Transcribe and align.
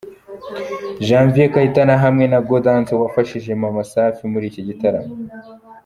Janvier 1.07 1.49
Kayitana 1.53 1.95
hamwe 2.03 2.25
na 2.31 2.39
Gaudence 2.47 2.93
wafashije 3.01 3.49
Maman 3.61 3.87
Safi 3.93 4.23
muri 4.31 4.45
iki 4.51 4.61
gitaramo. 4.67 5.13